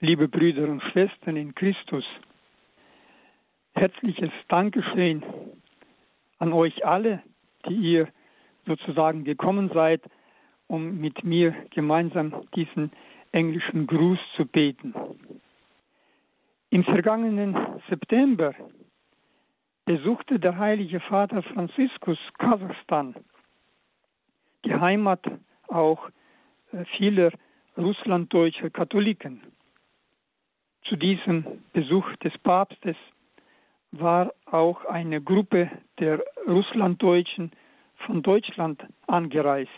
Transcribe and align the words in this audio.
liebe 0.00 0.28
Brüder 0.28 0.68
und 0.68 0.82
Schwestern 0.84 1.36
in 1.36 1.54
Christus, 1.54 2.04
herzliches 3.74 4.30
Dankeschön 4.48 5.24
an 6.38 6.52
euch 6.52 6.86
alle, 6.86 7.22
die 7.68 7.74
ihr 7.74 8.08
sozusagen 8.64 9.24
gekommen 9.24 9.70
seid, 9.74 10.02
um 10.68 10.98
mit 11.00 11.24
mir 11.24 11.52
gemeinsam 11.70 12.46
diesen 12.54 12.92
englischen 13.32 13.88
Gruß 13.88 14.18
zu 14.36 14.46
beten. 14.46 14.94
Im 16.70 16.84
vergangenen 16.84 17.56
September 17.88 18.54
besuchte 19.84 20.38
der 20.38 20.58
heilige 20.58 21.00
Vater 21.00 21.42
Franziskus 21.42 22.18
Kasachstan, 22.38 23.16
die 24.64 24.74
Heimat 24.74 25.24
auch 25.66 26.08
äh, 26.72 26.84
vieler 26.96 27.32
russlanddeutscher 27.76 28.70
Katholiken. 28.70 29.42
Zu 30.88 30.96
diesem 30.96 31.44
Besuch 31.74 32.16
des 32.16 32.36
Papstes 32.38 32.96
war 33.92 34.32
auch 34.46 34.86
eine 34.86 35.20
Gruppe 35.20 35.70
der 35.98 36.22
Russlanddeutschen 36.46 37.52
von 38.06 38.22
Deutschland 38.22 38.82
angereist. 39.06 39.70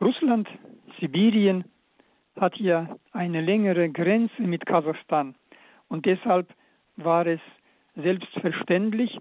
Russland, 0.00 0.48
Sibirien 0.98 1.64
hat 2.34 2.56
ja 2.56 2.96
eine 3.12 3.40
längere 3.40 3.88
Grenze 3.90 4.42
mit 4.42 4.66
Kasachstan 4.66 5.36
und 5.88 6.04
deshalb 6.04 6.48
war 6.96 7.26
es 7.26 7.40
selbstverständlich, 7.94 9.16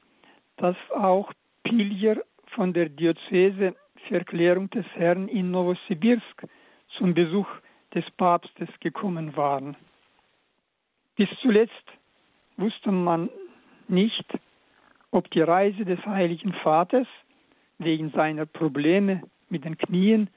dass 0.57 0.75
auch 0.95 1.31
Pilger 1.63 2.23
von 2.47 2.73
der 2.73 2.89
Diözese 2.89 3.75
für 4.07 4.15
Erklärung 4.15 4.67
des 4.71 4.85
Herrn 4.95 5.27
in 5.27 5.51
Novosibirsk 5.51 6.47
zum 6.97 7.13
Besuch 7.13 7.47
des 7.95 8.05
Papstes 8.11 8.69
gekommen 8.81 9.35
waren. 9.35 9.75
Bis 11.15 11.29
zuletzt 11.41 11.73
wusste 12.57 12.91
man 12.91 13.29
nicht, 13.87 14.25
ob 15.11 15.31
die 15.31 15.41
Reise 15.41 15.85
des 15.85 16.05
Heiligen 16.05 16.53
Vaters 16.53 17.07
wegen 17.77 18.11
seiner 18.11 18.45
Probleme 18.45 19.23
mit 19.49 19.63
den 19.63 19.77
Knien 19.77 20.29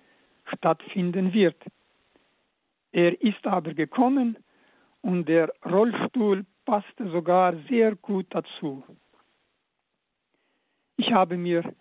stattfinden 0.54 1.32
wird. 1.32 1.56
Er 2.92 3.20
ist 3.20 3.46
aber 3.46 3.74
gekommen 3.74 4.36
und 5.02 5.28
der 5.28 5.52
Rollstuhl 5.64 6.46
passte 6.64 7.10
sogar 7.10 7.54
sehr 7.68 7.96
gut 7.96 8.26
dazu. 8.30 8.84
Ich 10.96 11.12
habe 11.12 11.36
mir 11.36 11.74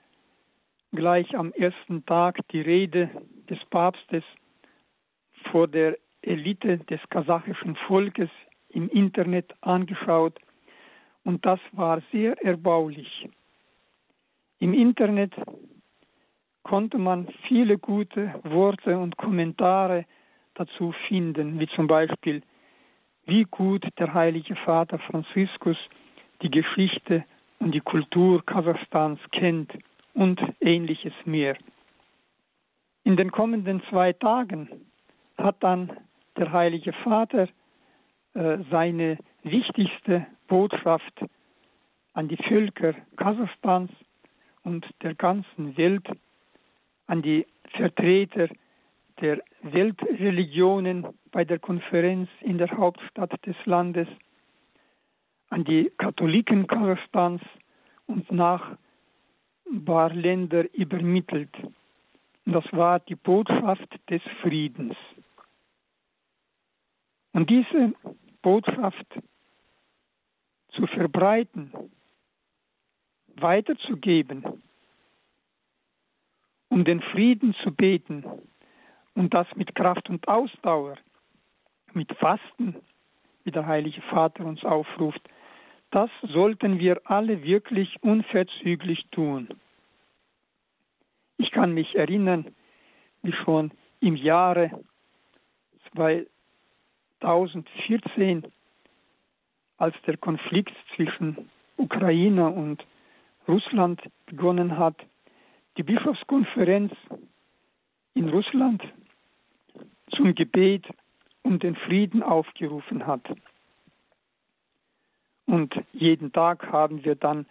gleich 0.92 1.36
am 1.36 1.52
ersten 1.54 2.06
Tag 2.06 2.40
die 2.50 2.62
Rede 2.62 3.10
des 3.50 3.64
Papstes 3.66 4.24
vor 5.52 5.68
der 5.68 5.98
Elite 6.22 6.80
des 6.80 7.00
kasachischen 7.10 7.76
Volkes 7.88 8.30
im 8.70 8.90
Internet 8.90 9.54
angeschaut 9.62 10.38
und 11.24 11.46
das 11.46 11.60
war 11.74 12.02
sehr 12.12 12.42
erbaulich. 12.44 13.28
Im 14.60 14.74
Internet 14.74 15.34
konnte 16.64 16.98
man 16.98 17.28
viele 17.48 17.78
gute 17.78 18.34
Worte 18.44 18.98
und 18.98 19.18
Kommentare 19.18 20.06
dazu 20.56 20.94
finden, 21.08 21.60
wie 21.60 21.68
zum 21.68 21.88
Beispiel, 21.88 22.42
wie 23.26 23.44
gut 23.44 23.86
der 24.00 24.14
heilige 24.14 24.56
Vater 24.56 25.00
Franziskus 25.00 25.78
die 26.42 26.50
Geschichte 26.50 27.24
und 27.60 27.74
die 27.74 27.82
Kultur 27.82 28.46
Kasachstans 28.46 29.20
kennt 29.32 29.72
und 30.14 30.42
ähnliches 30.62 31.14
mehr. 31.26 31.58
In 33.04 33.16
den 33.16 33.32
kommenden 33.32 33.82
zwei 33.90 34.14
Tagen 34.14 34.87
hat 35.48 35.64
dann 35.64 35.92
der 36.36 36.52
heilige 36.52 36.92
Vater 36.92 37.48
äh, 38.34 38.58
seine 38.70 39.18
wichtigste 39.44 40.28
Botschaft 40.48 41.24
an 42.14 42.28
die 42.28 42.36
Völker 42.36 42.94
Kasachstans 43.16 43.90
und 44.64 44.86
der 45.02 45.16
ganzen 45.16 45.78
Welt, 45.78 46.06
an 47.08 47.22
die 47.22 47.48
Vertreter 47.78 48.50
der 49.22 49.42
Weltreligionen 49.62 51.08
bei 51.32 51.46
der 51.46 51.60
Konferenz 51.60 52.28
in 52.42 52.58
der 52.58 52.70
Hauptstadt 52.72 53.32
des 53.46 53.56
Landes, 53.66 54.10
an 55.50 55.64
die 55.64 55.90
Katholiken 55.98 56.68
Kasachstans 56.68 57.42
und 58.06 58.30
Nachbarländer 58.32 60.66
übermittelt. 60.74 61.56
Das 62.46 62.66
war 62.74 63.00
die 63.00 63.16
Botschaft 63.16 63.98
des 64.10 64.22
Friedens. 64.42 64.98
Und 67.38 67.52
diese 67.52 67.94
Botschaft 68.42 69.06
zu 70.70 70.88
verbreiten, 70.88 71.72
weiterzugeben, 73.36 74.64
um 76.70 76.84
den 76.84 77.00
Frieden 77.00 77.54
zu 77.62 77.72
beten 77.72 78.24
und 79.14 79.36
das 79.36 79.46
mit 79.56 79.76
Kraft 79.76 80.10
und 80.10 80.28
Ausdauer, 80.28 80.98
mit 81.94 82.12
Fasten, 82.14 82.76
wie 83.44 83.52
der 83.52 83.68
Heilige 83.68 84.02
Vater 84.02 84.44
uns 84.44 84.66
aufruft, 84.66 85.22
das 85.92 86.10
sollten 86.24 86.80
wir 86.80 87.00
alle 87.04 87.44
wirklich 87.44 88.02
unverzüglich 88.02 89.06
tun. 89.12 89.48
Ich 91.38 91.52
kann 91.52 91.72
mich 91.76 91.94
erinnern, 91.94 92.56
wie 93.22 93.34
schon 93.34 93.70
im 94.00 94.16
Jahre 94.16 94.84
2014, 97.22 98.44
als 99.78 99.96
der 100.06 100.18
Konflikt 100.18 100.76
zwischen 100.96 101.50
Ukraine 101.78 102.50
und 102.50 102.86
Russland 103.48 104.02
begonnen 104.26 104.78
hat, 104.78 104.96
die 105.78 105.84
Bischofskonferenz 105.84 106.92
in 108.14 108.30
Russland 108.30 108.84
zum 110.16 110.34
Gebet 110.34 110.86
um 111.44 111.60
den 111.60 111.76
Frieden 111.76 112.24
aufgerufen 112.24 113.06
hat. 113.06 113.22
Und 115.46 115.74
jeden 115.94 116.34
Tag 116.34 116.72
haben 116.72 117.06
wir 117.06 117.16
dann 117.16 117.46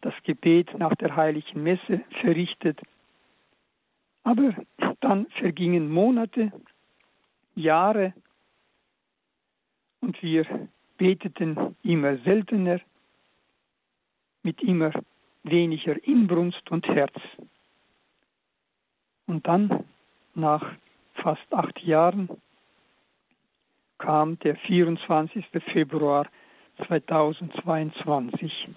das 0.00 0.14
Gebet 0.24 0.78
nach 0.78 0.94
der 0.96 1.16
heiligen 1.16 1.62
Messe 1.62 2.02
verrichtet. 2.20 2.80
Aber 4.22 4.54
dann 5.00 5.26
vergingen 5.40 5.90
Monate, 5.90 6.52
Jahre 7.54 8.12
und 10.02 10.22
wir 10.22 10.68
beteten 10.98 11.76
immer 11.82 12.18
seltener, 12.18 12.80
mit 14.42 14.60
immer 14.62 14.92
weniger 15.44 15.96
Inbrunst 16.06 16.70
und 16.70 16.86
Herz. 16.86 17.14
Und 19.26 19.46
dann, 19.46 19.84
nach 20.34 20.74
fast 21.14 21.52
acht 21.52 21.80
Jahren, 21.82 22.28
kam 23.98 24.38
der 24.40 24.56
24. 24.56 25.46
Februar 25.72 26.26
2022. 26.86 28.68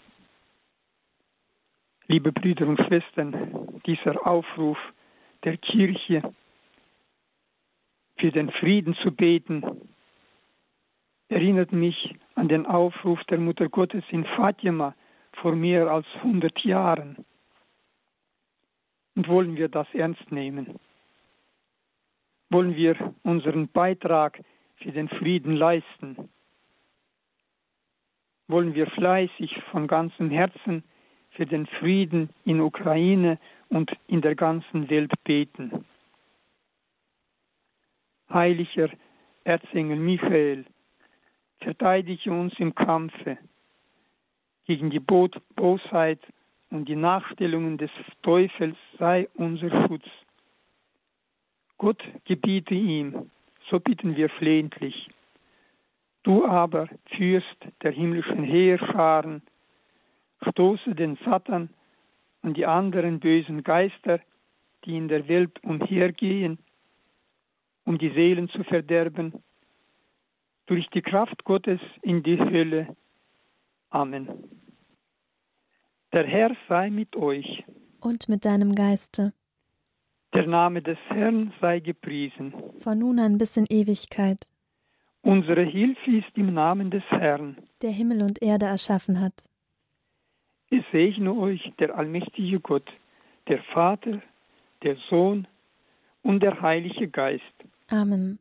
Liebe 2.07 2.31
Brüder 2.31 2.68
und 2.68 2.80
Schwestern, 2.81 3.81
dieser 3.88 4.28
Aufruf 4.30 4.78
der 5.44 5.57
Kirche, 5.57 6.22
für 8.18 8.31
den 8.31 8.52
Frieden 8.52 8.96
zu 9.03 9.12
beten, 9.12 9.94
erinnert 11.30 11.72
mich 11.72 12.16
an 12.36 12.47
den 12.47 12.66
Aufruf 12.66 13.24
der 13.25 13.40
Mutter 13.40 13.69
Gottes 13.69 14.03
in 14.09 14.25
Fatima 14.25 14.96
vor 15.34 15.56
mehr 15.56 15.90
als 15.90 16.06
100 16.18 16.59
Jahren. 16.63 17.25
Und 19.16 19.28
wollen 19.28 19.56
wir 19.56 19.69
das 19.69 19.88
ernst 19.94 20.31
nehmen? 20.31 20.80
Wollen 22.50 22.75
wir 22.75 23.13
unseren 23.24 23.68
Beitrag 23.69 24.41
für 24.77 24.92
den 24.92 25.10
Frieden 25.10 25.56
leisten? 25.56 26.30
Wollen 28.48 28.75
wir 28.75 28.88
fleißig 28.88 29.57
von 29.72 29.88
ganzem 29.88 30.30
Herzen 30.30 30.83
für 31.31 31.45
den 31.45 31.66
Frieden 31.66 32.30
in 32.45 32.62
Ukraine 32.62 33.39
und 33.69 33.92
in 34.07 34.22
der 34.22 34.36
ganzen 34.36 34.89
Welt 34.89 35.12
beten? 35.24 35.86
Heiliger 38.30 38.89
Erzengel 39.44 39.98
Michael, 39.98 40.66
verteidige 41.60 42.31
uns 42.31 42.54
im 42.60 42.75
Kampfe 42.75 43.38
gegen 44.66 44.90
die 44.90 45.00
Bosheit 45.00 46.19
und 46.69 46.90
die 46.90 46.96
Nachstellungen 46.96 47.78
des 47.78 47.92
Teufels 48.24 48.78
sei 48.98 49.28
unser 49.36 49.69
Schutz. 49.88 50.06
Gott 51.78 52.04
gebiete 52.25 52.74
ihm, 52.74 53.31
so 53.69 53.80
bitten 53.80 54.16
wir 54.16 54.30
flehentlich. 54.30 55.10
Du 56.24 56.46
aber, 56.46 56.90
Fürst 57.16 57.58
der 57.84 57.92
himmlischen 57.92 58.44
Heerscharen, 58.44 59.44
stoße 60.50 60.96
den 60.96 61.18
Satan 61.24 61.69
und 62.42 62.58
die 62.58 62.66
anderen 62.66 63.19
bösen 63.19 63.63
Geister, 63.63 64.19
die 64.86 64.98
in 64.98 65.08
der 65.08 65.28
Welt 65.28 65.63
umhergehen, 65.63 66.58
um 67.86 67.98
die 67.98 68.10
Seelen 68.10 68.50
zu 68.50 68.63
verderben, 68.63 69.44
durch 70.67 70.88
die 70.89 71.01
Kraft 71.01 71.44
Gottes 71.44 71.79
in 72.01 72.23
die 72.23 72.39
Hölle. 72.39 72.95
Amen. 73.89 74.27
Der 76.13 76.25
Herr 76.25 76.56
sei 76.67 76.89
mit 76.89 77.15
euch. 77.15 77.63
Und 78.00 78.29
mit 78.29 78.45
deinem 78.45 78.73
Geiste. 78.73 79.33
Der 80.33 80.47
Name 80.47 80.81
des 80.81 80.97
Herrn 81.07 81.53
sei 81.62 81.79
gepriesen. 81.79 82.53
Von 82.79 83.00
nun 83.00 83.19
an 83.19 83.38
bis 83.38 83.57
in 83.57 83.65
Ewigkeit. 83.69 84.47
Unsere 85.21 85.63
Hilfe 85.63 86.12
ist 86.12 86.38
im 86.38 86.53
Namen 86.53 86.91
des 86.91 87.03
Herrn, 87.09 87.57
der 87.81 87.91
Himmel 87.91 88.21
und 88.21 88.41
Erde 88.44 88.67
erschaffen 88.67 89.19
hat. 89.19 89.50
Es 90.69 90.83
segne 90.91 91.33
euch 91.33 91.73
der 91.79 91.97
allmächtige 91.97 92.59
Gott, 92.59 92.88
der 93.47 93.63
Vater, 93.73 94.21
der 94.83 94.97
Sohn 95.09 95.47
und 96.21 96.41
der 96.41 96.62
Heilige 96.62 97.07
Geist. 97.07 97.44
Amen. 97.89 98.39